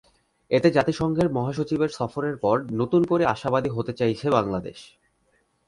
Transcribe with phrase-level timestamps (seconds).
[0.51, 4.79] এতে জাতিসংঘের মহাসচিবের সফরের পর নতুন করে আশাবাদী হতে চাইছে বাংলাদেশ।